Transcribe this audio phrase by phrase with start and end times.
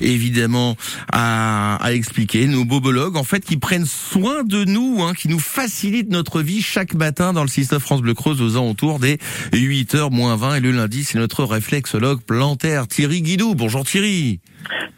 [0.00, 0.76] évidemment
[1.12, 2.46] à, à expliquer.
[2.46, 6.62] Nos bobologues, en fait, qui prennent soin de nous, hein, qui nous facilitent notre vie
[6.62, 9.18] chaque matin dans le système France Bleu Creuse aux alentours des
[9.52, 10.56] 8h moins 20.
[10.56, 13.54] Et le lundi, c'est notre réflexologue plantaire Thierry Guidou.
[13.54, 14.40] Bonjour Thierry.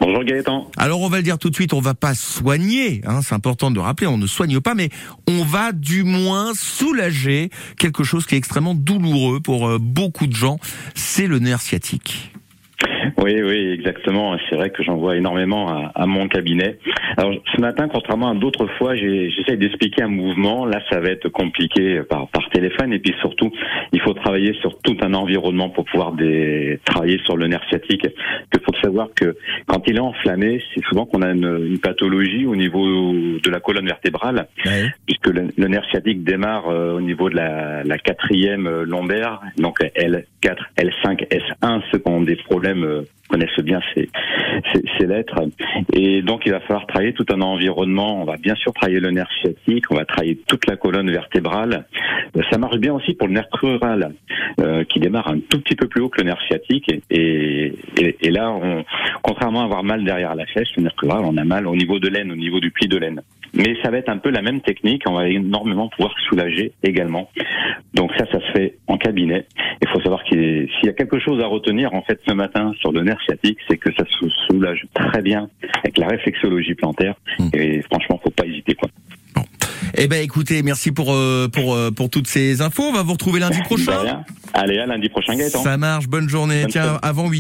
[0.01, 0.71] Bonjour Gaëtan.
[0.77, 3.71] Alors on va le dire tout de suite, on va pas soigner, hein, c'est important
[3.71, 4.91] de le rappeler, on ne soigne pas, mais
[5.29, 10.35] on va du moins soulager quelque chose qui est extrêmement douloureux pour euh, beaucoup de
[10.35, 10.59] gens,
[10.95, 12.33] c'est le nerf sciatique.
[13.17, 14.37] Oui, oui, exactement.
[14.49, 16.79] C'est vrai que j'en vois énormément à, à, mon cabinet.
[17.17, 20.65] Alors ce matin, contrairement à d'autres fois, j'essaie d'expliquer un mouvement.
[20.65, 22.93] Là, ça va être compliqué par, par téléphone.
[22.93, 23.51] Et puis surtout,
[23.93, 28.07] il faut travailler sur tout un environnement pour pouvoir des, travailler sur le nerf sciatique.
[28.55, 32.47] Il faut savoir que quand il est enflammé, c'est souvent qu'on a une, une, pathologie
[32.47, 34.87] au niveau de la colonne vertébrale, ouais.
[35.07, 39.81] puisque le, le, nerf sciatique démarre euh, au niveau de la, la quatrième lombaire, donc
[39.81, 44.09] L4, L5, S1, ceux qui ont des problèmes euh, connaissent bien ces,
[44.99, 45.41] ces, lettres.
[45.93, 48.21] Et donc, il va falloir travailler tout un environnement.
[48.23, 51.87] On va bien sûr travailler le nerf sciatique, on va travailler toute la colonne vertébrale.
[52.51, 54.15] Ça marche bien aussi pour le nerf crural,
[54.61, 56.91] euh, qui démarre un tout petit peu plus haut que le nerf sciatique.
[57.11, 58.85] Et, et, là, on,
[59.23, 61.99] contrairement à avoir mal derrière la fesse, le nerf crural, on a mal au niveau
[61.99, 63.21] de l'aine, au niveau du pli de l'aine.
[63.59, 65.03] Mais ça va être un peu la même technique.
[65.07, 67.29] On va énormément pouvoir soulager également.
[67.95, 69.47] Donc ça, ça se fait en cabinet.
[69.83, 72.73] Il faut savoir qu'il s'il y a quelque chose à retenir en fait ce matin
[72.81, 75.49] sur le nerf sciatique, c'est que ça se soulage très bien
[75.83, 77.15] avec la réflexologie plantaire.
[77.39, 77.49] Mmh.
[77.55, 78.89] Et franchement, faut pas hésiter quoi.
[79.35, 79.43] Bon.
[79.97, 82.85] Eh ben écoutez, merci pour euh, pour euh, pour toutes ces infos.
[82.85, 84.23] On va vous retrouver lundi prochain.
[84.55, 85.63] Allez, à lundi prochain Gaëtan.
[85.63, 86.09] Ça marche.
[86.09, 86.63] Bonne journée.
[86.63, 87.37] Bonne Tiens, avant 8